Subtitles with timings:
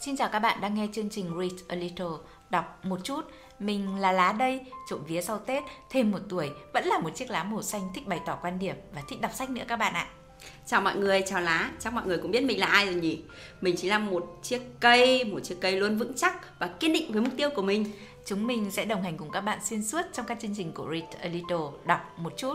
[0.00, 2.06] Xin chào các bạn đang nghe chương trình Read a Little,
[2.50, 3.20] đọc một chút.
[3.58, 4.60] Mình là Lá đây,
[4.90, 8.06] trộm vía sau Tết, thêm một tuổi, vẫn là một chiếc lá màu xanh thích
[8.06, 10.06] bày tỏ quan điểm và thích đọc sách nữa các bạn ạ.
[10.66, 13.22] Chào mọi người, chào Lá, chắc mọi người cũng biết mình là ai rồi nhỉ?
[13.60, 17.12] Mình chỉ là một chiếc cây, một chiếc cây luôn vững chắc và kiên định
[17.12, 17.92] với mục tiêu của mình.
[18.26, 20.88] Chúng mình sẽ đồng hành cùng các bạn xuyên suốt trong các chương trình của
[20.90, 22.54] Read a Little, đọc một chút.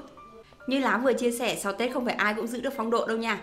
[0.68, 3.08] Như Lá vừa chia sẻ, sau Tết không phải ai cũng giữ được phong độ
[3.08, 3.42] đâu nha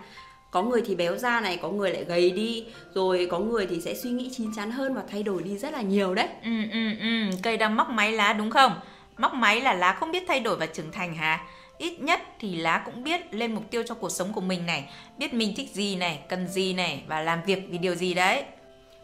[0.51, 2.65] có người thì béo ra này, có người lại gầy đi.
[2.95, 5.73] Rồi có người thì sẽ suy nghĩ chín chắn hơn và thay đổi đi rất
[5.73, 6.29] là nhiều đấy.
[6.45, 7.37] Ừ ừ ừ.
[7.43, 8.73] Cây đang móc máy lá đúng không?
[9.19, 11.47] Móc máy là lá không biết thay đổi và trưởng thành hả?
[11.79, 14.85] Ít nhất thì lá cũng biết lên mục tiêu cho cuộc sống của mình này.
[15.19, 18.43] Biết mình thích gì này, cần gì này và làm việc vì điều gì đấy.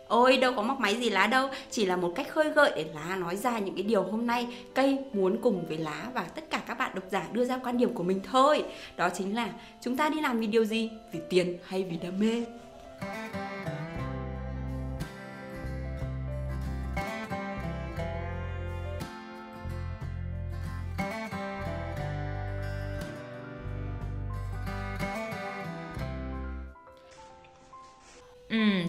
[0.09, 2.85] Ôi, đâu có móc máy gì lá đâu Chỉ là một cách khơi gợi để
[2.95, 6.51] lá nói ra những cái điều hôm nay Cây muốn cùng với lá và tất
[6.51, 8.65] cả các bạn độc giả đưa ra quan điểm của mình thôi
[8.97, 9.49] Đó chính là
[9.81, 10.91] chúng ta đi làm vì điều gì?
[11.13, 12.45] Vì tiền hay vì đam mê?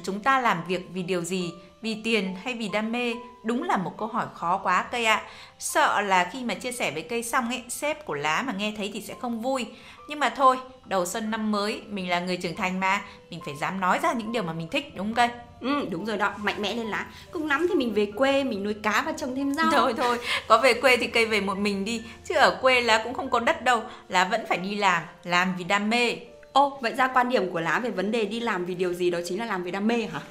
[0.08, 1.54] Chúng ta làm việc vì điều gì?
[1.82, 3.14] Vì tiền hay vì đam mê?
[3.44, 5.22] Đúng là một câu hỏi khó quá cây ạ.
[5.60, 8.74] Sợ là khi mà chia sẻ với cây xong ấy, sếp của lá mà nghe
[8.78, 9.66] thấy thì sẽ không vui.
[10.10, 13.56] Nhưng mà thôi, đầu xuân năm mới, mình là người trưởng thành mà, mình phải
[13.56, 15.30] dám nói ra những điều mà mình thích đúng không cây?
[15.62, 17.06] Ừ, đúng rồi đó, mạnh mẽ lên lá.
[17.32, 19.72] Cùng lắm thì mình về quê, mình nuôi cá và trồng thêm rau.
[19.72, 23.02] Thôi thôi, có về quê thì cây về một mình đi, chứ ở quê lá
[23.04, 26.16] cũng không có đất đâu, lá vẫn phải đi làm, làm vì đam mê.
[26.54, 29.10] Ô, vậy ra quan điểm của lá về vấn đề đi làm vì điều gì
[29.10, 30.22] đó chính là làm vì đam mê hả?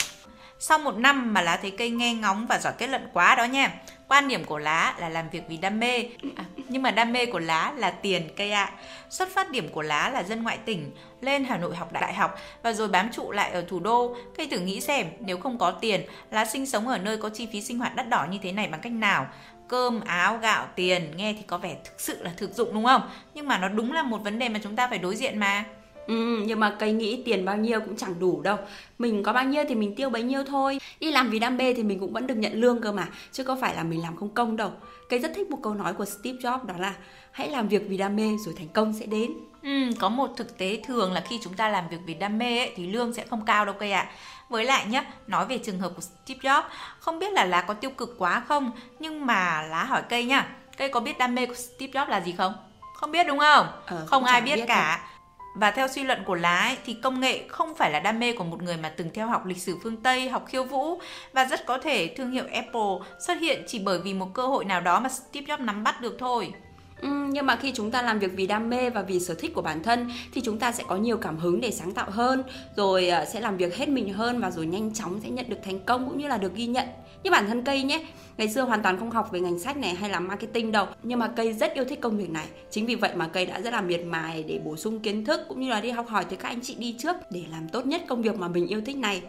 [0.58, 3.44] Sau một năm mà lá thấy cây nghe ngóng và giỏi kết luận quá đó
[3.44, 3.74] nha.
[4.08, 6.04] Quan điểm của lá là làm việc vì đam mê.
[6.36, 8.64] À, nhưng mà đam mê của lá là tiền cây ạ.
[8.64, 8.72] À.
[9.10, 10.90] Xuất phát điểm của lá là dân ngoại tỉnh,
[11.20, 14.16] lên Hà Nội học đại học và rồi bám trụ lại ở thủ đô.
[14.36, 16.00] Cây thử nghĩ xem, nếu không có tiền,
[16.30, 18.68] lá sinh sống ở nơi có chi phí sinh hoạt đắt đỏ như thế này
[18.68, 19.26] bằng cách nào?
[19.68, 23.10] cơm áo gạo tiền nghe thì có vẻ thực sự là thực dụng đúng không
[23.34, 25.64] nhưng mà nó đúng là một vấn đề mà chúng ta phải đối diện mà
[26.06, 28.56] Ừ, nhưng mà cây nghĩ tiền bao nhiêu cũng chẳng đủ đâu
[28.98, 31.74] Mình có bao nhiêu thì mình tiêu bấy nhiêu thôi Đi làm vì đam mê
[31.74, 34.16] thì mình cũng vẫn được nhận lương cơ mà Chứ có phải là mình làm
[34.16, 34.70] không công đâu
[35.08, 36.94] Cây rất thích một câu nói của Steve Jobs đó là
[37.30, 39.32] Hãy làm việc vì đam mê rồi thành công sẽ đến
[39.66, 42.58] Ừ, có một thực tế thường là khi chúng ta làm việc vì đam mê
[42.58, 44.00] ấy, thì lương sẽ không cao đâu cây ạ.
[44.00, 44.12] À.
[44.48, 46.62] Với lại nhé, nói về trường hợp của Steve Jobs,
[46.98, 50.48] không biết là lá có tiêu cực quá không, nhưng mà lá hỏi cây nhá,
[50.76, 52.54] cây có biết đam mê của Steve Jobs là gì không?
[52.94, 53.66] Không biết đúng không?
[53.86, 55.00] Ờ, không ai biết, biết cả.
[55.02, 55.15] Đâu
[55.56, 58.32] và theo suy luận của Lá ấy, thì công nghệ không phải là đam mê
[58.32, 61.00] của một người mà từng theo học lịch sử phương Tây, học khiêu vũ
[61.32, 64.64] và rất có thể thương hiệu Apple xuất hiện chỉ bởi vì một cơ hội
[64.64, 66.52] nào đó mà Steve Jobs nắm bắt được thôi.
[67.02, 69.54] Ừ, nhưng mà khi chúng ta làm việc vì đam mê và vì sở thích
[69.54, 72.42] của bản thân thì chúng ta sẽ có nhiều cảm hứng để sáng tạo hơn
[72.76, 75.58] rồi ờ, sẽ làm việc hết mình hơn và rồi nhanh chóng sẽ nhận được
[75.64, 76.86] thành công cũng như là được ghi nhận.
[77.22, 78.04] Như bản thân cây nhé
[78.36, 81.18] ngày xưa hoàn toàn không học về ngành sách này hay là marketing đâu nhưng
[81.18, 82.46] mà cây rất yêu thích công việc này.
[82.70, 85.40] Chính vì vậy mà cây đã rất là miệt mài để bổ sung kiến thức
[85.48, 87.86] cũng như là đi học hỏi từ các anh chị đi trước để làm tốt
[87.86, 89.22] nhất công việc mà mình yêu thích này.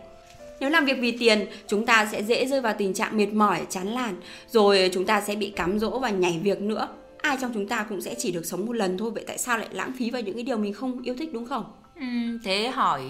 [0.60, 3.62] Nếu làm việc vì tiền, chúng ta sẽ dễ rơi vào tình trạng mệt mỏi,
[3.70, 4.16] chán làn,
[4.50, 6.88] rồi chúng ta sẽ bị cám dỗ và nhảy việc nữa
[7.28, 9.58] ai trong chúng ta cũng sẽ chỉ được sống một lần thôi vậy tại sao
[9.58, 11.66] lại lãng phí vào những cái điều mình không yêu thích đúng không?
[11.96, 12.06] Ừ,
[12.44, 13.02] thế hỏi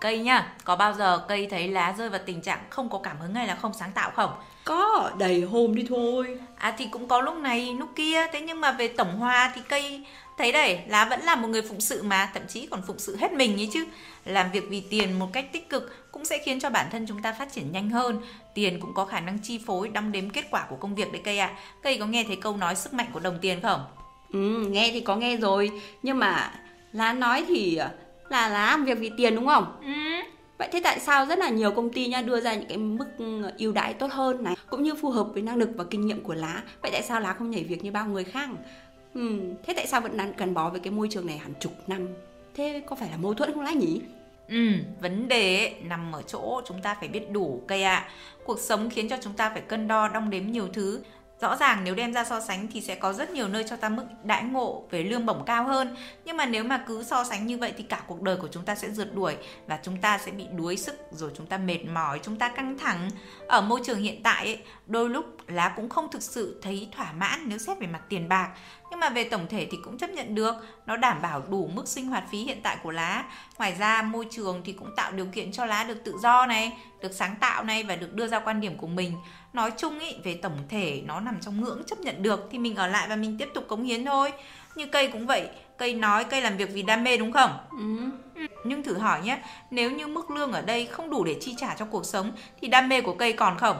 [0.00, 3.20] cây nhá có bao giờ cây thấy lá rơi vào tình trạng không có cảm
[3.20, 4.30] hứng hay là không sáng tạo không?
[4.64, 6.38] Có đầy hôm đi thôi.
[6.56, 8.26] À thì cũng có lúc này lúc kia.
[8.32, 10.04] Thế nhưng mà về tổng hòa thì cây
[10.38, 12.30] thấy đấy lá vẫn là một người phụng sự mà.
[12.34, 13.84] Thậm chí còn phụng sự hết mình ấy chứ.
[14.24, 17.22] Làm việc vì tiền một cách tích cực cũng sẽ khiến cho bản thân chúng
[17.22, 18.20] ta phát triển nhanh hơn.
[18.54, 21.22] Tiền cũng có khả năng chi phối đong đếm kết quả của công việc đấy
[21.24, 21.46] cây ạ.
[21.46, 21.58] À.
[21.82, 23.84] cây có nghe thấy câu nói sức mạnh của đồng tiền không?
[24.32, 25.70] Ừ nghe thì có nghe rồi.
[26.02, 26.52] Nhưng mà
[26.92, 27.78] lá nói thì
[28.30, 29.92] là lá làm việc vì tiền đúng không ừ
[30.58, 33.06] Vậy thế tại sao rất là nhiều công ty nha đưa ra những cái mức
[33.18, 36.06] ừ, ưu đãi tốt hơn này cũng như phù hợp với năng lực và kinh
[36.06, 36.62] nghiệm của lá.
[36.82, 38.48] Vậy tại sao lá không nhảy việc như bao người khác?
[39.14, 42.08] Ừ, thế tại sao vẫn gắn bó với cái môi trường này hàng chục năm?
[42.54, 44.00] Thế có phải là mâu thuẫn không lá nhỉ?
[44.48, 47.96] Ừ, vấn đề ấy, nằm ở chỗ chúng ta phải biết đủ cây ạ.
[47.96, 48.08] À.
[48.44, 51.00] Cuộc sống khiến cho chúng ta phải cân đo đong đếm nhiều thứ
[51.40, 53.88] Rõ ràng nếu đem ra so sánh thì sẽ có rất nhiều nơi cho ta
[53.88, 55.96] mức đãi ngộ về lương bổng cao hơn.
[56.24, 58.64] Nhưng mà nếu mà cứ so sánh như vậy thì cả cuộc đời của chúng
[58.64, 59.36] ta sẽ rượt đuổi
[59.66, 62.78] và chúng ta sẽ bị đuối sức rồi chúng ta mệt mỏi, chúng ta căng
[62.78, 63.10] thẳng.
[63.46, 67.12] Ở môi trường hiện tại ấy, đôi lúc lá cũng không thực sự thấy thỏa
[67.12, 68.50] mãn nếu xét về mặt tiền bạc
[68.90, 70.54] nhưng mà về tổng thể thì cũng chấp nhận được
[70.86, 73.24] nó đảm bảo đủ mức sinh hoạt phí hiện tại của lá
[73.58, 76.76] ngoài ra môi trường thì cũng tạo điều kiện cho lá được tự do này
[77.00, 79.12] được sáng tạo này và được đưa ra quan điểm của mình
[79.52, 82.76] nói chung ý về tổng thể nó nằm trong ngưỡng chấp nhận được thì mình
[82.76, 84.32] ở lại và mình tiếp tục cống hiến thôi
[84.74, 85.48] như cây cũng vậy
[85.78, 88.44] cây nói cây làm việc vì đam mê đúng không ừ.
[88.64, 89.38] nhưng thử hỏi nhé,
[89.70, 92.68] nếu như mức lương ở đây không đủ để chi trả cho cuộc sống thì
[92.68, 93.76] đam mê của cây còn không?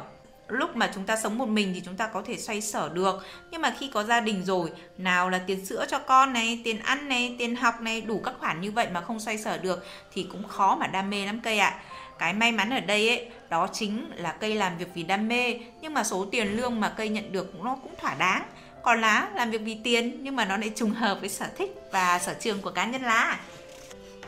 [0.49, 3.27] Lúc mà chúng ta sống một mình thì chúng ta có thể xoay sở được.
[3.51, 6.79] Nhưng mà khi có gia đình rồi, nào là tiền sữa cho con này, tiền
[6.79, 9.87] ăn này, tiền học này, đủ các khoản như vậy mà không xoay sở được
[10.13, 11.69] thì cũng khó mà đam mê lắm cây ạ.
[11.69, 11.81] À.
[12.19, 15.55] cái may mắn ở đây ấy, đó chính là cây làm việc vì đam mê,
[15.81, 18.43] nhưng mà số tiền lương mà cây nhận được nó cũng thỏa đáng.
[18.83, 21.75] Còn lá làm việc vì tiền, nhưng mà nó lại trùng hợp với sở thích
[21.93, 23.39] và sở trường của cá nhân lá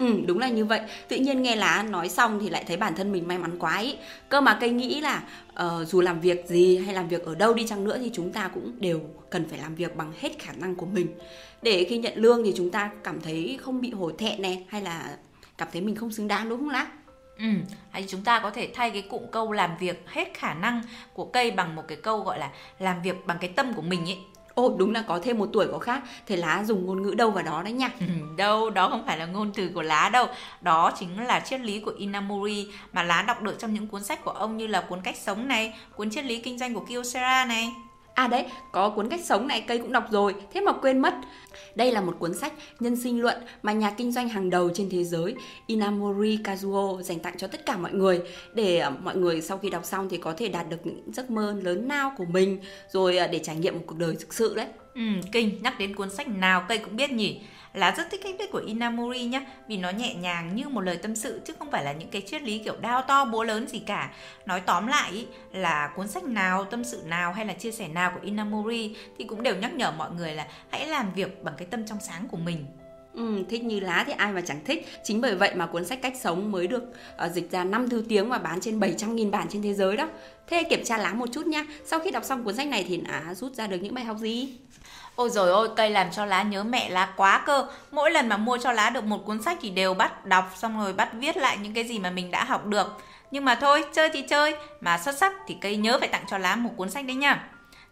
[0.01, 0.81] Ừ, đúng là như vậy.
[1.09, 3.75] Tự nhiên nghe lá nói xong thì lại thấy bản thân mình may mắn quá
[3.75, 3.99] ấy
[4.29, 7.55] Cơ mà cây nghĩ là uh, dù làm việc gì hay làm việc ở đâu
[7.55, 9.01] đi chăng nữa thì chúng ta cũng đều
[9.31, 11.07] cần phải làm việc bằng hết khả năng của mình.
[11.63, 14.83] Để khi nhận lương thì chúng ta cảm thấy không bị hổ thẹn này hay
[14.83, 15.17] là
[15.59, 16.87] cảm thấy mình không xứng đáng đúng không lá?
[17.39, 17.47] Ừ,
[17.91, 20.83] hay chúng ta có thể thay cái cụm câu làm việc hết khả năng
[21.13, 24.05] của cây bằng một cái câu gọi là làm việc bằng cái tâm của mình
[24.05, 24.19] ấy
[24.61, 26.03] Ồ đúng là có thêm một tuổi có khác.
[26.27, 27.91] Thế lá dùng ngôn ngữ đâu vào đó đấy nha?
[28.01, 30.27] Ừ, đâu, đó không phải là ngôn từ của lá đâu.
[30.61, 34.25] Đó chính là triết lý của Inamori Mà lá đọc được trong những cuốn sách
[34.25, 37.45] của ông Như là cuốn cách sống này Cuốn triết lý kinh doanh của Kyocera
[37.45, 37.73] này.
[38.21, 41.15] À đấy, có cuốn cách sống này cây cũng đọc rồi, thế mà quên mất.
[41.75, 44.89] Đây là một cuốn sách nhân sinh luận mà nhà kinh doanh hàng đầu trên
[44.91, 45.35] thế giới
[45.67, 48.21] Inamori Kazuo dành tặng cho tất cả mọi người
[48.55, 51.31] để ờ, mọi người sau khi đọc xong thì có thể đạt được những giấc
[51.31, 54.55] mơ lớn lao của mình rồi ờ, để trải nghiệm một cuộc đời thực sự
[54.55, 54.67] đấy.
[54.95, 55.03] Ừ,
[55.33, 57.41] kinh, nhắc đến cuốn sách nào cây cũng biết nhỉ?
[57.75, 60.97] Là rất thích cách viết của Inamori nhá vì nó nhẹ nhàng như một lời
[60.97, 63.69] tâm sự chứ không phải là những cái triết lý kiểu đao to búa lớn
[63.69, 64.11] gì cả.
[64.47, 67.89] Nói tóm lại ý, là cuốn sách nào tâm sự nào hay là chia sẻ
[67.89, 71.55] nào của Inamori thì cũng đều nhắc nhở mọi người là hãy làm việc bằng
[71.59, 72.67] cái tâm trong sáng của mình.
[73.15, 76.03] Ừ, thích như lá thì ai mà chẳng thích Chính bởi vậy mà cuốn sách
[76.03, 76.83] cách sống mới được
[77.27, 80.09] uh, dịch ra 5 thứ tiếng và bán trên 700.000 bản trên thế giới đó
[80.47, 83.01] Thế kiểm tra lá một chút nha Sau khi đọc xong cuốn sách này thì
[83.09, 84.49] Á rút ra được những bài học gì?
[85.21, 87.67] Ôi rồi ôi, cây làm cho lá nhớ mẹ lá quá cơ.
[87.91, 90.79] Mỗi lần mà mua cho lá được một cuốn sách thì đều bắt đọc xong
[90.79, 92.99] rồi bắt viết lại những cái gì mà mình đã học được.
[93.31, 96.39] Nhưng mà thôi, chơi thì chơi, mà xuất sắc thì cây nhớ phải tặng cho
[96.39, 97.49] lá một cuốn sách đấy nha.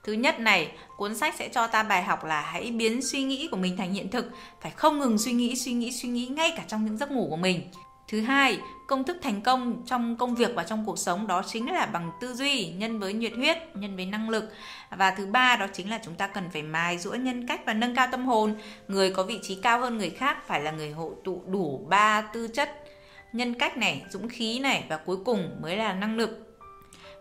[0.08, 3.49] Thứ nhất này, cuốn sách sẽ cho ta bài học là hãy biến suy nghĩ
[3.50, 6.52] của mình thành hiện thực, phải không ngừng suy nghĩ, suy nghĩ, suy nghĩ ngay
[6.56, 7.62] cả trong những giấc ngủ của mình.
[8.08, 11.72] Thứ hai, công thức thành công trong công việc và trong cuộc sống đó chính
[11.72, 14.52] là bằng tư duy nhân với nhiệt huyết, nhân với năng lực.
[14.90, 17.75] Và thứ ba đó chính là chúng ta cần phải mài giũa nhân cách và
[17.75, 18.54] nâng cao tâm hồn.
[18.88, 22.20] Người có vị trí cao hơn người khác phải là người hội tụ đủ ba
[22.20, 22.84] tư chất
[23.32, 26.47] nhân cách này, dũng khí này và cuối cùng mới là năng lực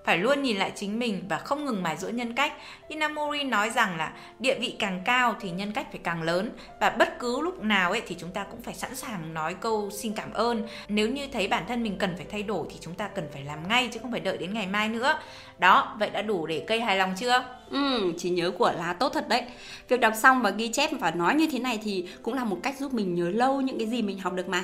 [0.08, 2.54] phải luôn nhìn lại chính mình và không ngừng mài giũa nhân cách.
[2.88, 6.90] Inamori nói rằng là địa vị càng cao thì nhân cách phải càng lớn và
[6.90, 10.14] bất cứ lúc nào ấy thì chúng ta cũng phải sẵn sàng nói câu xin
[10.14, 10.68] cảm ơn.
[10.88, 13.44] Nếu như thấy bản thân mình cần phải thay đổi thì chúng ta cần phải
[13.44, 15.20] làm ngay chứ không phải đợi đến ngày mai nữa.
[15.60, 17.46] Đó, vậy đã đủ để cây hài lòng chưa?
[17.70, 19.44] Ừ, trí nhớ của lá tốt thật đấy.
[19.88, 22.58] Việc đọc xong và ghi chép và nói như thế này thì cũng là một
[22.64, 24.64] cách giúp mình nhớ lâu những cái gì mình học được mà.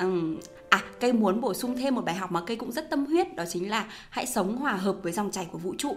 [0.00, 0.36] Um,
[0.70, 3.34] À, cây muốn bổ sung thêm một bài học mà cây cũng rất tâm huyết
[3.34, 5.96] đó chính là hãy sống hòa hợp với dòng chảy của vũ trụ.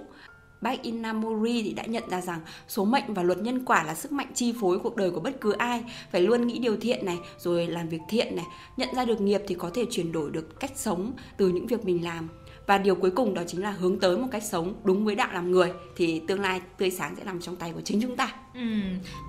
[0.62, 4.12] Bác Inamori thì đã nhận ra rằng số mệnh và luật nhân quả là sức
[4.12, 5.84] mạnh chi phối cuộc đời của bất cứ ai.
[6.12, 8.46] Phải luôn nghĩ điều thiện này, rồi làm việc thiện này.
[8.78, 11.86] Nhận ra được nghiệp thì có thể chuyển đổi được cách sống từ những việc
[11.86, 12.30] mình làm
[12.68, 15.30] và điều cuối cùng đó chính là hướng tới một cách sống đúng với đạo
[15.34, 18.34] làm người thì tương lai tươi sáng sẽ nằm trong tay của chính chúng ta.
[18.54, 18.62] Ừ,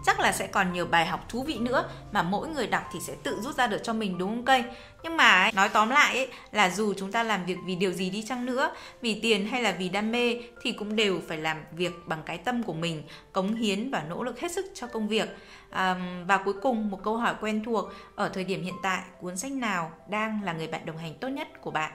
[0.06, 3.00] chắc là sẽ còn nhiều bài học thú vị nữa mà mỗi người đọc thì
[3.00, 4.64] sẽ tự rút ra được cho mình đúng không cây?
[5.02, 8.10] Nhưng mà nói tóm lại ấy, là dù chúng ta làm việc vì điều gì
[8.10, 11.56] đi chăng nữa vì tiền hay là vì đam mê thì cũng đều phải làm
[11.72, 15.08] việc bằng cái tâm của mình cống hiến và nỗ lực hết sức cho công
[15.08, 15.28] việc.
[15.70, 19.36] À, và cuối cùng một câu hỏi quen thuộc ở thời điểm hiện tại cuốn
[19.36, 21.92] sách nào đang là người bạn đồng hành tốt nhất của bạn?